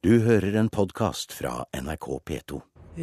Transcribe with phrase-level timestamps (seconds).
[0.00, 2.58] Du hører en podkast fra NRK P2.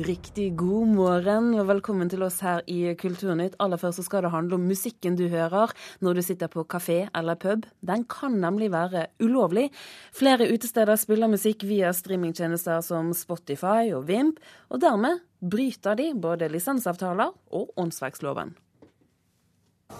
[0.07, 3.53] Riktig god morgen og velkommen til oss her i Kulturnytt.
[3.61, 7.03] Aller først så skal det handle om musikken du hører når du sitter på kafé
[7.13, 7.67] eller pub.
[7.85, 9.67] Den kan nemlig være ulovlig.
[10.09, 14.41] Flere utesteder spiller musikk via streamingtjenester som Spotify og Vimp,
[14.73, 18.57] og dermed bryter de både lisensavtaler og åndsverksloven.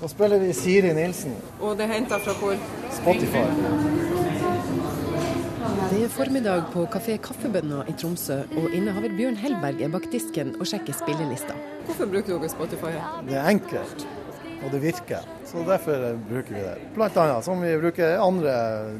[0.01, 1.37] Nå spiller vi Siri Nilsen.
[1.61, 2.57] Og det er henta fra hvor?
[2.89, 4.06] Spotify.
[5.87, 10.49] Det er formiddag på Kafé Kaffebønna i Tromsø, og innehaver Bjørn Hellberg er bak disken
[10.59, 11.55] og sjekker spillelista.
[11.87, 12.91] Hvorfor bruker dere Spotify?
[13.29, 14.03] Det er enkelt,
[14.65, 15.36] og det virker.
[15.51, 16.75] Så derfor bruker vi det.
[16.95, 18.53] Blant annet som vi bruker andre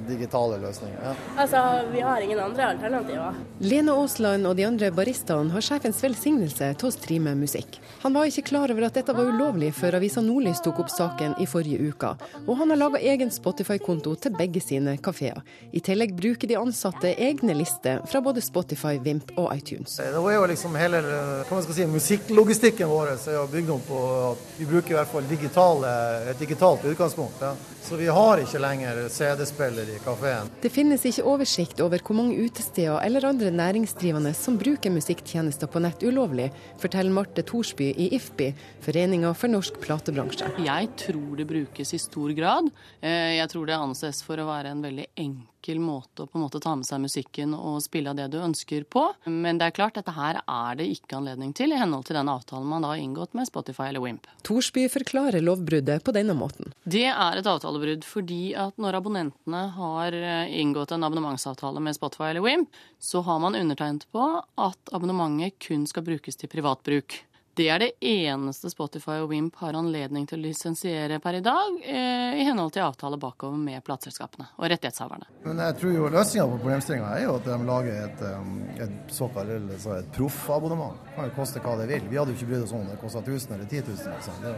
[0.08, 1.00] digitale løsninger.
[1.04, 1.14] Ja.
[1.38, 3.34] Altså, vi har ingen andre alternativer.
[3.60, 7.80] Lene Aasland og de andre baristaene har sjefens velsignelse til å streame musikk.
[8.06, 11.36] Han var ikke klar over at dette var ulovlig før avisa Nordlys tok opp saken
[11.44, 12.14] i forrige uke,
[12.46, 15.44] og han har laga egen Spotify-konto til begge sine kafeer.
[15.76, 19.98] I tillegg bruker de ansatte egne lister fra både Spotify, Vimp og iTunes.
[20.00, 21.04] Det var jo liksom hele
[21.48, 25.92] skal si, musikklogistikken vår er bygd om på at vi bruker i hvert fall digitale
[26.40, 27.34] digitalt utgangspunkt.
[27.42, 27.56] Ja.
[27.88, 30.50] Så vi har ikke lenger CD-spiller i kafeen.
[30.60, 35.80] Det finnes ikke oversikt over hvor mange utesteder eller andre næringsdrivende som bruker musikktjenester på
[35.86, 36.50] nett ulovlig,
[36.84, 38.50] forteller Marte Thorsby i IFBI,
[38.84, 40.52] Foreninga for norsk platebransje.
[40.68, 42.68] Jeg tror det brukes i stor grad.
[43.00, 46.44] Eh, jeg tror det anses for å være en veldig enkel måte å på en
[46.46, 49.04] måte ta med seg musikken og spille av det du ønsker på.
[49.28, 52.32] Men det er klart, dette her er det ikke anledning til i henhold til den
[52.32, 54.28] avtalen man da har inngått med Spotify eller Wimp.
[54.48, 56.72] Thorsby forklarer lovbruddet på denne måten.
[56.88, 62.32] Det er et avtalebrudd fordi at når abonnentene har eh, inngått en abonnementsavtale med Spotify
[62.32, 62.70] eller Wimp,
[63.00, 67.24] så har man undertegnet på at abonnementet kun skal brukes til privatbruk.
[67.58, 71.80] Det er det eneste Spotify og Wimp har anledning til å lisensiere per i dag,
[71.82, 75.26] eh, i henhold til avtale bakover med plateselskapene og rettighetshaverne.
[75.44, 79.10] Men jeg tror jo løsninga på problemstillinga er jo at de lager et, um, et
[79.10, 81.02] såkalt så et proffabonnement.
[81.08, 82.06] Det kan jo koste hva det vil.
[82.12, 84.14] Vi hadde jo ikke brydd oss om det kosta 1000 eller 10 000.
[84.14, 84.38] Liksom.
[84.46, 84.54] Det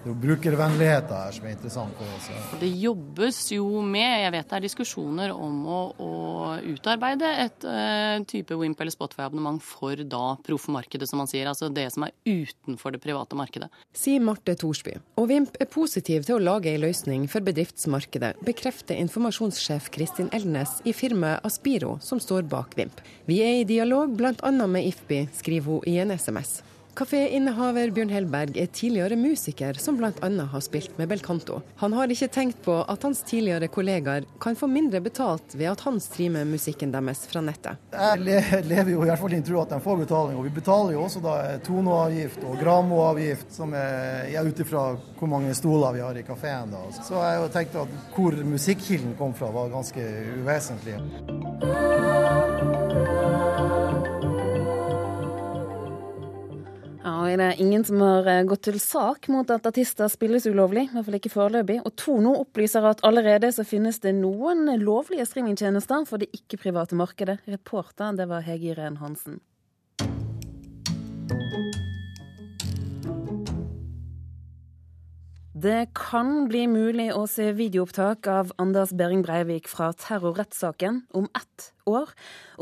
[0.00, 2.28] det er jo brukervennligheten her som er interessant for oss.
[2.32, 2.38] Ja.
[2.62, 6.12] Det jobbes jo med, jeg vet det er diskusjoner om å, å
[6.72, 11.50] utarbeide et uh, type Wimp eller Spotify-abonnement for da proffmarkedet, som man sier.
[11.50, 13.68] Altså det som er utenfor det private markedet.
[13.92, 14.96] Sier Marte Thorsby.
[15.20, 20.78] Og Wimp er positiv til å lage ei løsning for bedriftsmarkedet, bekrefter informasjonssjef Kristin Elnes
[20.88, 23.04] i firmaet Aspiro, som står bak Wimp.
[23.28, 24.56] Vi er i dialog bl.a.
[24.64, 26.62] med IFBI, skriver hun i en SMS.
[26.98, 30.28] Kaféinnehaver Bjørn Hellberg er tidligere musiker som bl.a.
[30.52, 31.60] har spilt med Belcanto.
[31.80, 35.84] Han har ikke tenkt på at hans tidligere kollegaer kan få mindre betalt ved at
[35.86, 37.80] han streamer musikken deres fra nettet.
[37.94, 40.96] Jeg lever jo i hvert fall i tro at de får betaling, og vi betaler
[40.96, 41.36] jo også da
[41.66, 44.86] tonoavgift og gramoavgift, som er ut ifra
[45.20, 46.74] hvor mange stoler vi har i kafeen.
[47.00, 50.04] Så jeg har tenkt at hvor musikkilden kom fra var ganske
[50.40, 50.98] uvesentlig.
[57.30, 60.94] Er det ingen som har eh, gått til sak mot at artister spilles ulovlig, i
[60.94, 61.80] hvert fall ikke foreløpig.
[61.84, 67.40] Og Tono opplyser at allerede så finnes det noen lovlige streamingtjenester for det ikke-private markedet.
[67.50, 69.40] Reporter, det var Hege Iren Hansen.
[75.60, 81.66] Det kan bli mulig å se videoopptak av Anders Behring Breivik fra terrorrettssaken om ett
[81.90, 82.12] år.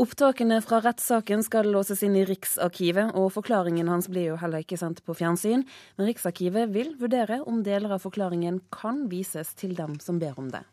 [0.03, 4.81] Opptakene fra rettssaken skal låses inn i Riksarkivet, og forklaringen hans blir jo heller ikke
[4.81, 5.63] sendt på fjernsyn.
[5.95, 10.49] Men Riksarkivet vil vurdere om deler av forklaringen kan vises til dem som ber om
[10.51, 10.65] det.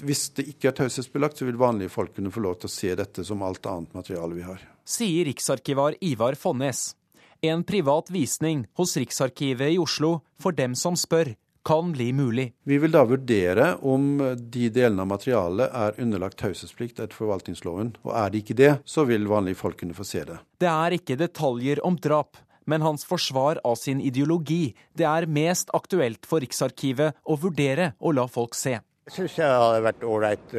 [0.00, 2.94] Hvis det ikke er taushetsbelagt, så vil vanlige folk kunne få lov til å se
[3.02, 4.64] dette som alt annet materiale vi har.
[4.88, 6.94] Sier riksarkivar Ivar Fonnes.
[7.42, 11.32] En privat visning hos Riksarkivet i Oslo for dem som spør,
[11.64, 12.50] kan bli mulig.
[12.68, 17.94] Vi vil da vurdere om de delene av materialet er underlagt taushetsplikt etter forvaltningsloven.
[18.04, 20.36] Og er det ikke det, så vil vanlige folk kunne få se det.
[20.60, 22.36] Det er ikke detaljer om drap,
[22.68, 24.74] men hans forsvar av sin ideologi.
[24.92, 28.76] Det er mest aktuelt for Riksarkivet å vurdere å la folk se.
[29.10, 30.52] Jeg syns jeg hadde vært ålreit.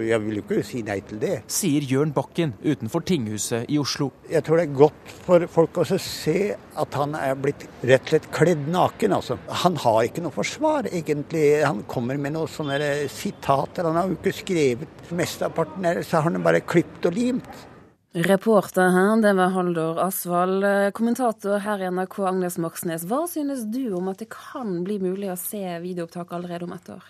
[0.00, 1.34] Jeg vil jo ikke si nei til det.
[1.52, 4.06] Sier Jørn Bakken utenfor tinghuset i Oslo.
[4.24, 8.14] Jeg tror det er godt for folk å se at han er blitt rett og
[8.14, 9.12] slett kledd naken.
[9.18, 9.36] Altså.
[9.66, 11.42] Han har ikke noe forsvar, egentlig.
[11.60, 12.78] Han kommer med noen sånne
[13.12, 13.84] sitater.
[13.84, 17.66] Han har jo ikke skrevet mesteparten det så har han bare klippet og limt.
[18.14, 20.64] Reporter her, det var Haldor Asvald.
[20.96, 23.04] Kommentator her i NRK, Agnes Moxnes.
[23.12, 26.90] Hva synes du om at det kan bli mulig å se videoopptak allerede om ett
[26.96, 27.04] år?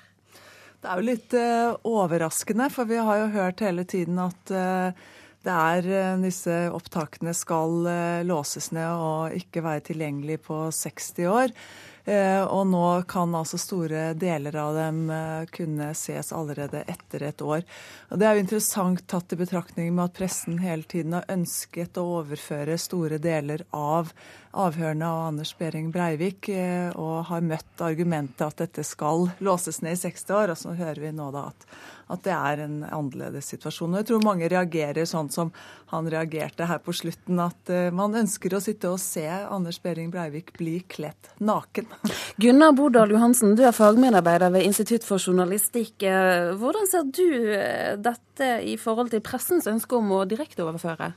[0.85, 5.07] Det er jo litt uh, overraskende, for vi har jo hørt hele tiden at uh,
[5.45, 7.89] det er uh, disse opptakene skal
[8.29, 11.57] låses ned og ikke være tilgjengelig på 60 år.
[12.05, 17.41] Eh, og nå kan altså store deler av dem eh, kunne ses allerede etter et
[17.41, 17.65] år.
[18.13, 21.97] Og Det er jo interessant tatt i betraktning med at pressen hele tiden har ønsket
[21.97, 24.13] å overføre store deler av
[24.55, 29.99] avhørene av Anders Behring Breivik, eh, og har møtt argumentet at dette skal låses ned
[29.99, 30.55] i 60 år.
[30.55, 31.69] Og så hører vi nå da at
[32.13, 33.95] at det er en annerledes situasjon.
[33.95, 35.53] Og jeg tror mange reagerer sånn som
[35.93, 40.11] han reagerte her på slutten, at uh, man ønsker å sitte og se Anders Behring
[40.13, 41.89] Breivik bli kledd naken.
[42.43, 45.97] Gunnar Bodal Johansen, du er fagmedarbeider ved Institutt for journalistikk.
[46.05, 51.15] Eh, hvordan ser du eh, dette i forhold til pressens ønske om å direkteoverføre?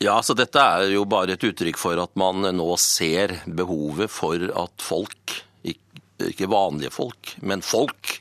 [0.00, 4.40] Ja, så Dette er jo bare et uttrykk for at man nå ser behovet for
[4.62, 5.34] at folk,
[6.24, 8.14] ikke vanlige folk, men folk,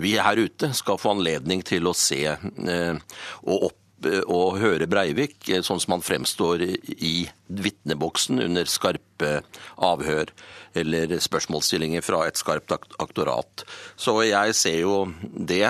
[0.00, 4.88] vi her ute skal få anledning til å se eh, og opp eh, og høre
[4.88, 7.14] Breivik eh, sånn som han fremstår i
[7.50, 9.42] vitneboksen under skarpe
[9.76, 10.32] avhør
[10.80, 13.68] eller spørsmålsstillinger fra et skarpt aktorat.
[14.00, 15.64] Så jeg ser jo det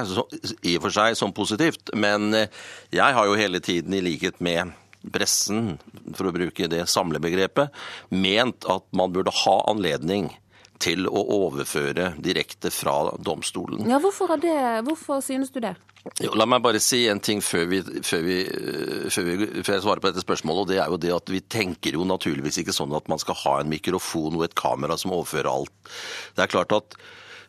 [0.63, 1.97] i og for seg som positivt.
[1.97, 4.77] Men jeg har jo hele tiden, i likhet med
[5.15, 5.77] pressen,
[6.17, 7.75] for å bruke det samlebegrepet,
[8.11, 10.31] ment at man burde ha anledning
[10.83, 13.87] til å overføre direkte fra domstolen.
[13.91, 14.55] Ja, hvorfor, det,
[14.87, 15.75] hvorfor synes du det?
[16.23, 18.37] Jo, la meg bare si en ting før, vi, før, vi,
[19.13, 20.63] før, vi, før, jeg svarer på dette spørsmålet.
[20.63, 23.37] og det er jo det at Vi tenker jo naturligvis ikke sånn at man skal
[23.43, 25.93] ha en mikrofon og et kamera som overfører alt.
[26.39, 26.97] Det er klart at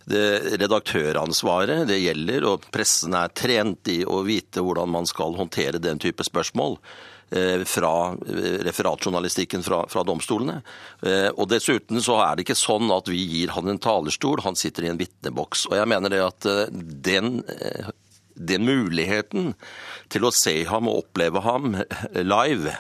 [0.10, 5.82] det redaktøransvaret det gjelder, og pressen er trent i å vite hvordan man skal håndtere
[5.84, 6.80] den type spørsmål.
[7.32, 10.64] Eh, fra eh, referatjournalistikken fra, fra, domstolene.
[11.06, 14.58] Eh, og Dessuten så er det ikke sånn at vi gir han en talerstol, han
[14.58, 15.68] sitter i en vitneboks.
[15.70, 16.48] Og jeg mener det at
[17.06, 17.44] den,
[18.34, 19.54] den muligheten
[20.10, 21.78] til å se ham og oppleve ham
[22.18, 22.74] live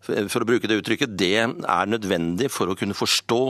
[0.00, 3.40] for å bruke det uttrykket, det er nødvendig for å kunne forstå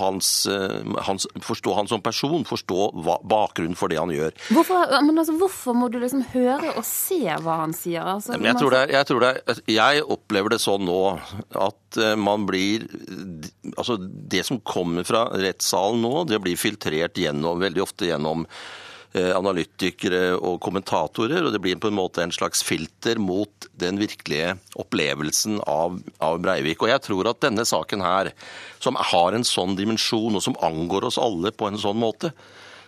[0.00, 4.34] hans, eh, hans, forstå han som person, forstå hva, bakgrunnen for det han gjør.
[4.50, 8.02] Hvorfor, altså, hvorfor, må du liksom høre og se hva han sier?
[8.16, 11.00] Altså, jeg, tror er, jeg, tror er, jeg, opplever det sånn nå
[11.62, 12.88] at eh, man blir
[13.78, 18.44] Altså, det som kommer fra rettssalen nå, det blir filtrert gjennom, veldig ofte gjennom
[19.12, 24.54] analytikere og kommentatorer, og det blir på en måte en slags filter mot den virkelige
[24.80, 26.80] opplevelsen av, av Breivik.
[26.80, 28.32] Og jeg tror at denne saken her,
[28.80, 32.32] som har en sånn dimensjon, og som angår oss alle på en sånn måte,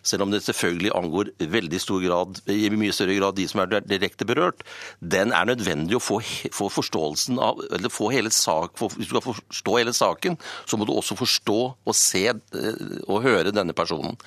[0.06, 3.80] selv om det selvfølgelig angår veldig stor grad, i mye større grad de som er
[3.84, 4.64] direkte berørt,
[5.00, 6.20] den er nødvendig å få,
[6.54, 10.36] få forståelsen av eller få hele sak, for, Hvis du skal forstå hele saken,
[10.68, 14.18] så må du også forstå og se eh, og høre denne personen.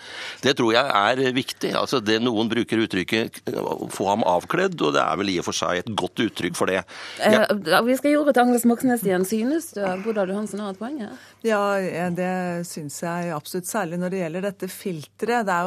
[0.44, 1.74] Det tror jeg er viktig.
[1.78, 5.56] altså det Noen bruker uttrykket 'få ham avkledd', og det er vel i og for
[5.56, 6.84] seg et godt uttrykk for det.
[7.20, 7.46] Ja.
[7.46, 9.26] Eh, vi skal gi ordet til Agnes Moxnes igjen.
[9.28, 11.16] Synes du Bodal Johansen har et poeng her?
[11.46, 11.62] Ja,
[12.14, 13.68] det syns jeg absolutt.
[13.70, 15.48] Særlig når det gjelder dette filteret.
[15.48, 15.67] Det er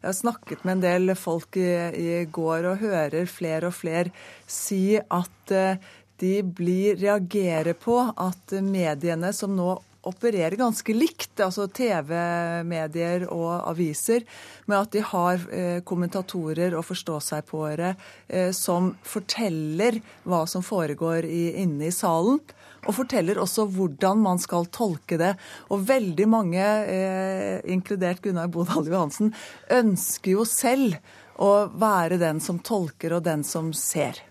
[0.00, 4.12] jeg har snakket med en del folk i, i går og hører flere og flere
[4.48, 5.80] si at eh,
[6.18, 14.24] de blir, reagerer på at mediene som nå opererer ganske likt, altså TV-medier og aviser,
[14.66, 17.94] med at de har eh, kommentatorer og forstå-seg-på-ere
[18.28, 19.98] eh, som forteller
[20.28, 22.38] hva som foregår inne i salen
[22.86, 25.34] og forteller også hvordan man skal tolke det.
[25.74, 29.34] Og veldig mange, eh, inkludert Gunnar Bodal Johansen,
[29.70, 30.96] ønsker jo selv
[31.38, 34.22] å være den som tolker og den som ser.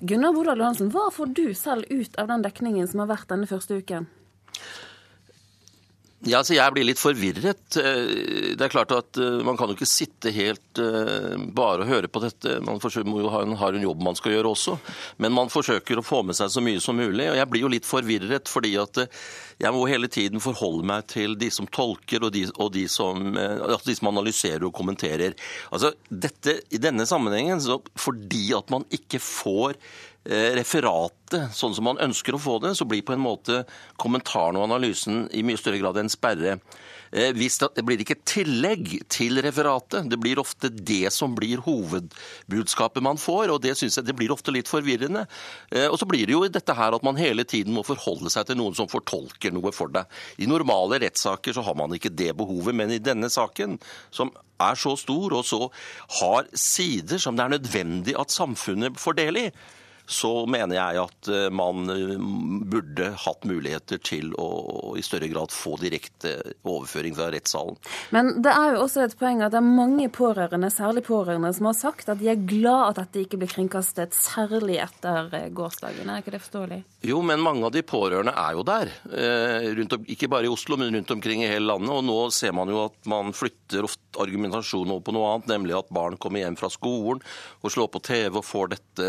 [0.00, 3.48] Gunnar Bodal Johansen, hva får du selv ut av den dekningen som har vært denne
[3.48, 4.08] første uken?
[6.26, 7.76] Ja, altså Jeg blir litt forvirret.
[7.78, 11.92] Eh, det er klart at eh, Man kan jo ikke sitte helt eh, bare og
[11.92, 12.56] høre på dette.
[12.64, 14.74] Man må jo ha en, har en jobb man skal gjøre også.
[15.22, 17.28] Men man forsøker å få med seg så mye som mulig.
[17.30, 19.04] Og jeg blir jo litt forvirret, fordi at
[19.62, 23.30] jeg må hele tiden forholde meg til de som tolker, og de, og de, som,
[23.38, 25.38] altså de som, analyserer og kommenterer.
[25.70, 27.62] Altså, dette, I denne sammenhengen,
[27.98, 29.78] fordi at man ikke får
[30.26, 33.62] referatet sånn som man ønsker å få det, så blir på en måte
[34.00, 36.58] kommentaren og analysen i mye større grad en sperre.
[37.12, 40.08] Eh, hvis det blir ikke tillegg til referatet.
[40.10, 44.32] Det blir ofte det som blir hovedbudskapet man får, og det syns jeg det blir
[44.34, 45.24] ofte litt forvirrende.
[45.72, 48.48] Eh, og så blir det jo dette her at man hele tiden må forholde seg
[48.48, 50.08] til noen som fortolker noe for deg.
[50.38, 53.78] I normale rettssaker så har man ikke det behovet, men i denne saken,
[54.12, 55.68] som er så stor og så
[56.20, 59.48] har sider som det er nødvendig at samfunnet får del i,
[60.08, 61.84] så mener jeg at eh, man
[62.68, 66.32] burde hatt muligheter til å i større grad få direkte
[66.64, 67.76] overføring fra rettssalen.
[68.14, 71.68] Men det er jo også et poeng at det er mange pårørende, særlig pårørende, som
[71.68, 76.08] har sagt at de er glad at dette ikke blir kringkastet, særlig etter gårsdagen.
[76.08, 76.80] Er ikke det forståelig?
[77.08, 78.92] Jo, men mange av de pårørende er jo der.
[79.12, 81.92] Om, ikke bare i Oslo, men rundt omkring i hele landet.
[81.92, 85.76] Og nå ser man jo at man flytter ofte argumentasjonen over på noe annet, nemlig
[85.78, 87.20] at barn kommer hjem fra skolen
[87.62, 89.08] og slår på TV og får dette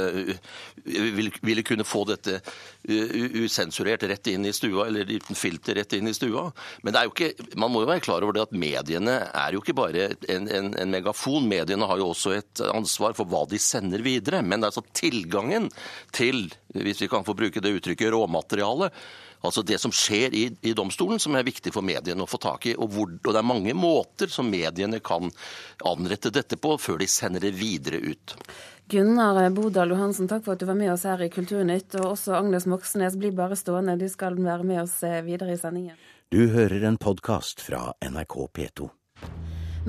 [0.90, 2.40] Ville kunne få dette
[2.84, 6.48] usensurert rett inn i stua, eller uten filter rett inn i stua.
[6.84, 9.56] Men det er jo ikke, man må jo være klar over det at mediene er
[9.56, 11.48] jo ikke bare en, en, en megafon.
[11.50, 14.44] Mediene har jo også et ansvar for hva de sender videre.
[14.44, 15.70] Men det er altså tilgangen
[16.16, 18.96] til, hvis vi kan få bruke det uttrykket, råmaterialet
[19.40, 22.68] Altså det som skjer i, i, domstolen som er viktig for mediene å få tak
[22.68, 22.74] i.
[22.76, 25.32] Og, hvor, og, det er mange måter som mediene kan
[25.88, 28.36] anrette dette på før de sender det videre ut.
[28.90, 31.94] Gunnar Bodal Johansen, takk for at du var med oss her i Kulturnytt.
[32.02, 35.60] Og også Agnes Moxnes, bli bare stående, du skal være med oss eh, videre i
[35.62, 36.00] sendingen.
[36.34, 38.90] Du hører en podkast fra NRK P2.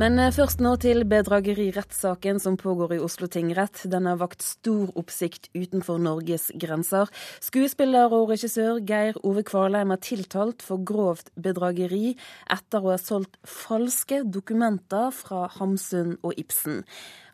[0.01, 3.83] Men eh, først nå til bedragerirettssaken som pågår i Oslo tingrett.
[3.93, 7.11] Den har vakt stor oppsikt utenfor Norges grenser.
[7.45, 12.15] Skuespiller og regissør Geir Ove Kvalheim er tiltalt for grovt bedrageri
[12.49, 16.81] etter å ha solgt falske dokumenter fra Hamsun og Ibsen.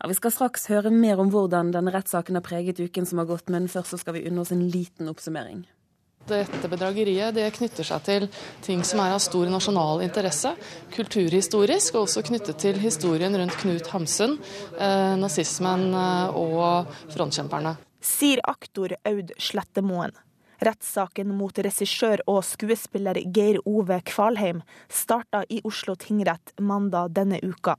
[0.00, 3.30] Ja, vi skal straks høre mer om hvordan denne rettssaken har preget uken som har
[3.30, 5.68] gått, men først skal vi unne oss en liten oppsummering.
[6.26, 8.24] Dette bedrageriet det knytter seg til
[8.64, 10.50] ting som er av stor nasjonal interesse,
[10.96, 14.34] kulturhistorisk, og også knyttet til historien rundt Knut Hamsun,
[14.74, 17.76] eh, nazismen eh, og frontkjemperne.
[18.02, 20.14] Sier aktor Aud Slettemoen.
[20.66, 27.76] Rettssaken mot regissør og skuespiller Geir Ove Kvalheim starta i Oslo tingrett mandag denne uka.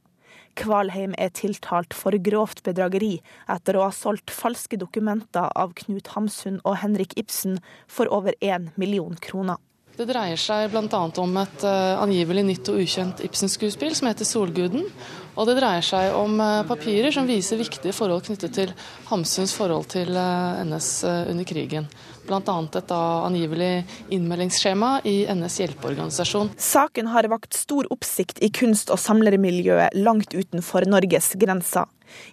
[0.57, 3.17] Kvalheim er tiltalt for grovt bedrageri
[3.51, 8.71] etter å ha solgt falske dokumenter av Knut Hamsun og Henrik Ibsen for over én
[8.75, 9.61] million kroner.
[9.97, 10.99] Det dreier seg bl.a.
[11.17, 14.85] om et uh, angivelig nytt og ukjent Ibsen-skuespill som heter 'Solguden'.
[15.33, 18.75] Og det dreier seg om uh, papirer som viser viktige forhold knyttet til
[19.09, 20.91] Hamsuns forhold til uh, NS
[21.33, 21.89] under krigen
[22.27, 22.57] bl.a.
[22.79, 23.71] et angivelig
[24.13, 26.51] innmeldingsskjema i NS hjelpeorganisasjon.
[26.57, 31.87] Saken har vakt stor oppsikt i kunst- og samlermiljøet langt utenfor Norges grenser.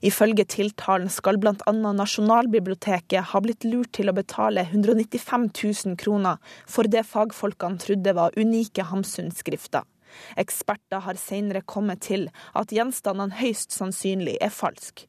[0.06, 1.72] Ifølge tiltalen skal bl.a.
[1.72, 8.38] Nasjonalbiblioteket ha blitt lurt til å betale 195 000 kroner for det fagfolkene trodde var
[8.38, 9.82] unike Hamsun-skrifter.
[10.38, 15.08] Eksperter har senere kommet til at gjenstandene høyst sannsynlig er falske.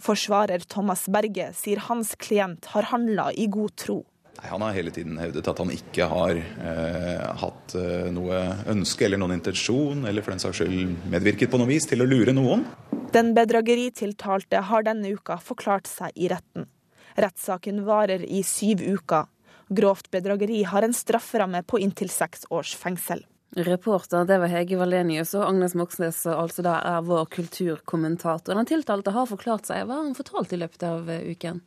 [0.00, 3.98] Forsvarer Thomas Berge sier hans klient har handla i god tro.
[4.36, 8.40] Nei, Han har hele tiden hevdet at han ikke har eh, hatt eh, noe
[8.72, 12.08] ønske eller noen intensjon, eller for den saks skyld medvirket på noe vis til å
[12.08, 12.66] lure noen.
[13.14, 16.68] Den bedrageritiltalte har denne uka forklart seg i retten.
[17.16, 19.30] Rettssaken varer i syv uker.
[19.68, 23.24] Grovt bedrageri har en strafferamme på inntil seks års fengsel.
[23.56, 28.52] Reporter det var Hege Valenius, og Agnes Moxnes altså da er vår kulturkommentator.
[28.52, 29.86] Den tiltalte har forklart seg.
[29.86, 31.62] Hva har han fortalt i løpet av eh, uken?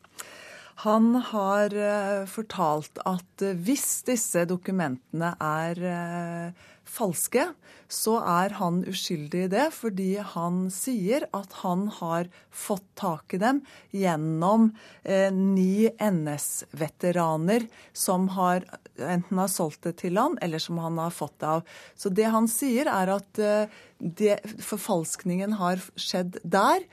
[0.80, 7.50] Han har eh, fortalt at eh, hvis disse dokumentene er eh, falske,
[7.90, 13.42] så er han uskyldig i det, fordi han sier at han har fått tak i
[13.42, 13.64] dem
[13.96, 14.70] gjennom
[15.04, 18.68] eh, ni NS-veteraner som har
[19.00, 21.78] enten har solgt det til han, eller som han har fått det av.
[21.96, 26.86] Så det han sier, er at eh, det, forfalskningen har skjedd der,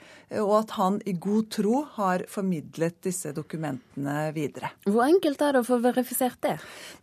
[0.43, 4.73] og at han i god tro har formidlet disse dokumentene videre.
[4.89, 6.57] Hvor enkelt er det å få verifisert det?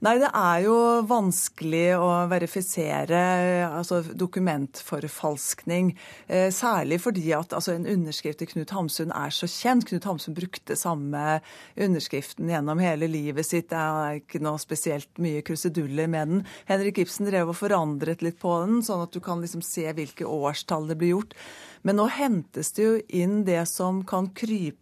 [0.04, 3.22] Nei, Det er jo vanskelig å verifisere
[3.84, 5.94] altså dokumentforfalskning.
[6.28, 9.86] Eh, særlig fordi at altså, en underskrift til Knut Hamsun er så kjent.
[9.90, 11.40] Knut Hamsun brukte samme
[11.78, 13.70] underskriften gjennom hele livet sitt.
[13.74, 16.46] Det er ikke noe spesielt mye kruseduller med den.
[16.70, 20.28] Henrik Ibsen drev og forandret litt på den, sånn at du kan liksom se hvilke
[20.28, 21.38] årstall det blir gjort.
[21.84, 24.80] Men nå hentes det jo inn det som kan krype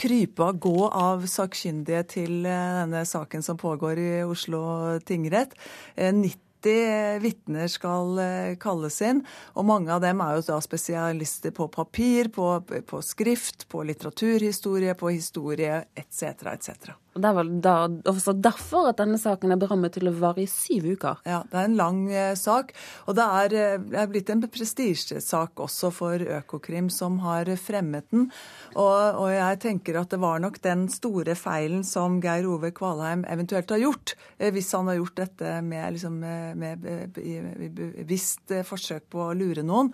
[0.00, 4.62] krype og gå av sakkyndige til eh, denne saken som pågår i Oslo
[5.04, 5.52] tingrett.
[5.96, 9.22] 90 eh, vitner skal eh, kalles inn,
[9.54, 14.96] og mange av dem er jo da spesialister på papir, på, på skrift, på litteraturhistorie,
[14.98, 16.44] på historie etc.
[16.52, 16.92] etc.
[17.10, 17.74] Og Det er vel da,
[18.06, 21.18] også derfor at denne saken er berammet til å vare i syv uker?
[21.26, 22.70] Ja, det er en lang eh, sak.
[23.10, 28.28] Og det er, eh, blitt en prestisjesak også for Økokrim, som har fremmet den.
[28.76, 33.24] Og, og, jeg tenker at det var nok den store feilen som Geir Ove Kvalheim
[33.26, 39.08] eventuelt har gjort, eh, hvis han har gjort dette med, liksom, med, med bevisst forsøk
[39.10, 39.90] på å lure noen.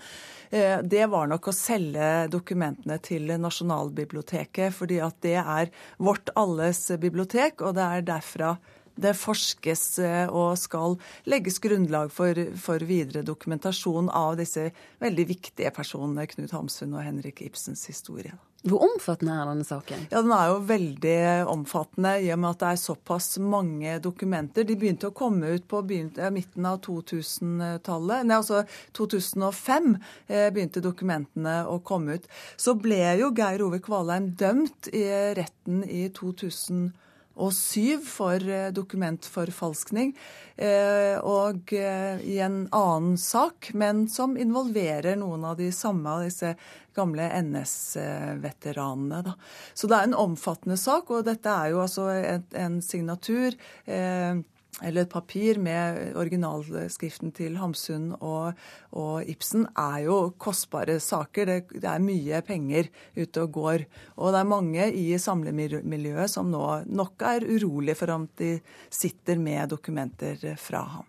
[0.52, 6.84] Eh, det var nok å selge dokumentene til Nasjonalbiblioteket, fordi at det er vårt alles
[6.92, 8.56] bibliotek bibliotek, og det er derfra
[8.96, 10.96] det forskes eh, og skal
[11.28, 14.70] legges grunnlag for, for, videre dokumentasjon av disse
[15.04, 18.32] veldig viktige personene, Knut Hamsun og Henrik Ibsens historie.
[18.66, 20.06] Hvor omfattende er denne saken?
[20.10, 21.18] Ja, Den er jo veldig
[21.52, 24.66] omfattende i og med at det er såpass mange dokumenter.
[24.66, 28.26] De begynte å komme ut på midten av 2000-tallet.
[28.26, 28.64] Nei, altså
[28.98, 32.26] 2005 eh, begynte dokumentene å komme ut.
[32.58, 35.06] Så ble jo Geir Ove Kvalheim dømt i
[35.38, 37.05] retten i 2005
[37.36, 40.14] og syv for eh, dokumentforfalskning.
[40.56, 46.24] Eh, og eh, i en annen sak, men som involverer noen av de samme av
[46.24, 46.54] disse
[46.96, 49.34] gamle NS-veteranene.
[49.76, 52.08] Så det er en omfattende sak, og dette er jo altså
[52.56, 53.56] en, signatur.
[53.84, 54.40] Eh,
[54.84, 58.58] eller et papir med originalskriften til Hamsun og,
[58.92, 61.48] og Ibsen, er jo kostbare saker.
[61.48, 63.86] Det, det, er mye penger ute og går.
[64.20, 68.56] Og det er mange i samlemiljøet som nå nok er urolig for om de
[68.92, 71.08] sitter med dokumenter fra ham.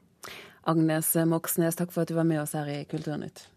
[0.67, 3.47] Agnes Moxnes, takk for at du var med oss her i Kulturnytt.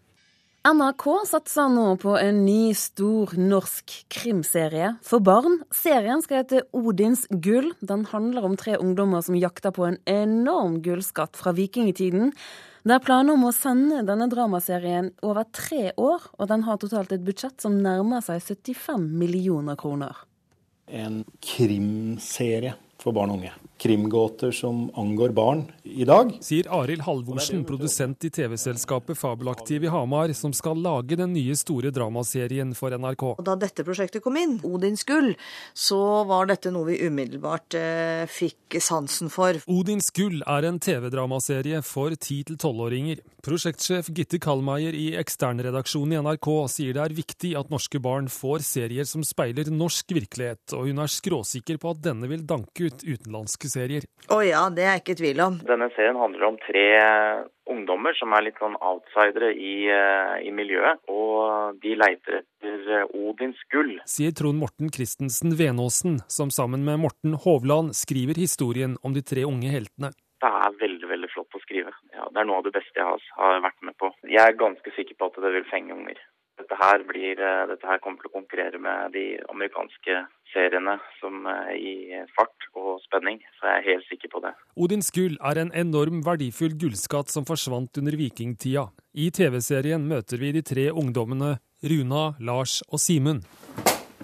[0.60, 5.62] NRK satser nå på en ny, stor norsk krimserie for barn.
[5.72, 7.70] Serien skal hete Odins gull.
[7.80, 12.34] Den handler om tre ungdommer som jakter på en enorm gullskatt fra vikingtiden.
[12.84, 17.16] Det er planer om å sende denne dramaserien over tre år, og den har totalt
[17.16, 20.26] et budsjett som nærmer seg 75 millioner kroner.
[20.92, 26.32] En krimserie for barn og unge krimgåter som angår barn i dag.
[26.44, 31.92] Sier Arild Halvorsen, produsent i TV-selskapet Fabelaktiv i Hamar, som skal lage den nye store
[31.94, 33.24] dramaserien for NRK.
[33.46, 35.32] Da dette prosjektet kom inn, Odins gull,
[35.72, 39.56] så var dette noe vi umiddelbart eh, fikk sansen for.
[39.70, 43.24] Odins gull er en TV-dramaserie for 10-12-åringer.
[43.40, 48.66] Prosjektsjef Gitte Kallmeier i eksternredaksjonen i NRK sier det er viktig at norske barn får
[48.66, 53.00] serier som speiler norsk virkelighet, og hun er skråsikker på at denne vil danke ut
[53.06, 54.06] utenlandske serier.
[54.28, 55.58] Å oh ja, det er jeg ikke i tvil om.
[55.66, 56.86] Denne serien handler om tre
[57.70, 61.02] ungdommer som er litt sånn outsidere i, uh, i miljøet.
[61.10, 63.96] Og de leiter etter uh, Odins gull.
[64.10, 69.46] Sier Trond Morten Christensen Venåsen, som sammen med Morten Hovland skriver historien om de tre
[69.48, 70.12] unge heltene.
[70.40, 71.92] Det er veldig veldig flott å skrive.
[72.16, 74.08] Ja, det er noe av det beste jeg har, har vært med på.
[74.24, 76.20] Jeg er ganske sikker på at det vil fenge unger.
[76.60, 81.44] Dette her, blir, uh, dette her kommer til å konkurrere med de amerikanske seriene som
[81.78, 84.50] i fart og spenning, så jeg er helt sikker på det.
[84.74, 88.88] Odins gull er en enorm verdifull gullskatt som forsvant under vikingtida.
[89.14, 93.44] I TV-serien møter vi de tre ungdommene Runa, Lars og Simen.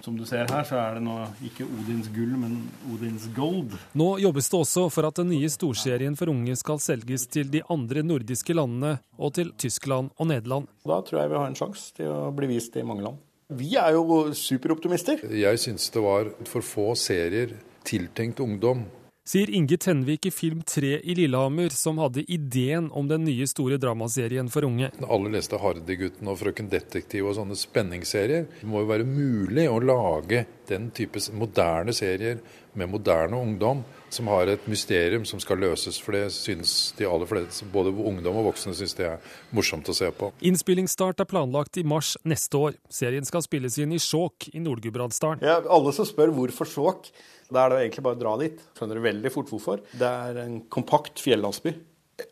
[0.06, 1.16] Som du ser her, så er det nå
[1.48, 2.52] ikke Odins gull, men
[2.94, 3.72] Odins gold.
[3.98, 7.64] Nå jobbes det også for at den nye storserien for unge skal selges til de
[7.74, 10.68] andre nordiske landene og til Tyskland og Nederland.
[10.86, 13.18] Da tror jeg vi har en sjanse til å bli vist i mange land.
[13.58, 15.26] Vi er jo superoptimister.
[15.42, 18.86] Jeg syns det var for få serier tiltenkt ungdom.
[19.26, 23.74] Sier Inge Tenvik i Film 3 i Lillehammer, som hadde ideen om den nye store
[23.82, 24.92] dramaserien for unge.
[25.02, 28.46] Alle leste Hardy-gutten og Frøken Detektiv og sånne spenningsserier.
[28.60, 32.38] Det må jo være mulig å lage den type moderne serier
[32.78, 35.98] med moderne ungdom som har et mysterium som skal løses.
[36.02, 39.96] For det synes de aller fleste, både ungdom og voksne, synes det er morsomt å
[39.96, 40.30] se på.
[40.46, 42.78] Innspillingsstart er planlagt i mars neste år.
[42.92, 45.44] Serien skal spilles inn i Skjåk i Nord-Gudbrandsdalen.
[45.46, 47.10] Ja, alle som spør hvorfor Skjåk,
[47.50, 48.62] da er det egentlig bare å dra dit.
[48.78, 49.84] Skjønner du veldig fort hvorfor.
[49.92, 51.74] Det er en kompakt fjellandsby.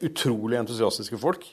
[0.08, 1.44] Utrolig entusiastiske folk.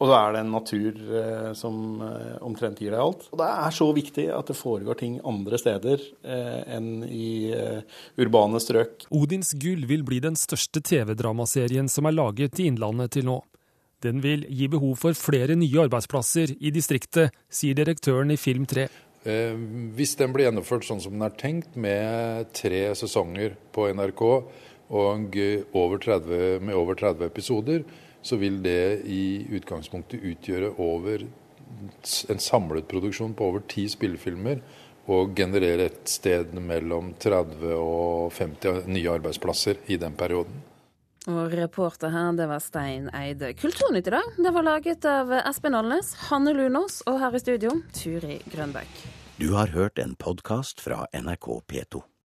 [0.00, 3.26] Og så er det en natur eh, som eh, omtrent gir deg alt.
[3.34, 8.00] Og det er så viktig at det foregår ting andre steder eh, enn i eh,
[8.20, 9.04] urbane strøk.
[9.12, 13.38] Odins gull vil bli den største TV-dramaserien som er laget i Innlandet til nå.
[14.00, 18.88] Den vil gi behov for flere nye arbeidsplasser i distriktet, sier direktøren i Film 3.
[19.28, 19.52] Eh,
[19.98, 24.22] hvis den blir gjennomført sånn som den er tenkt, med tre sesonger på NRK
[24.90, 25.36] og
[25.76, 27.84] over 30, med over 30 episoder,
[28.22, 34.60] så vil det i utgangspunktet utgjøre over en samlet produksjon på over ti spillefilmer
[35.10, 40.66] og generere et sted mellom 30 og 50 nye arbeidsplasser i den perioden.
[41.28, 43.52] Og reporter her, det var Stein Eide.
[43.58, 47.74] Kulturnytt i dag, det var laget av Espen Alnes, Hanne Lunås og her i studio,
[47.96, 49.02] Turi Grønbæk.
[49.40, 52.10] Du har hørt en podkast fra NRK P2.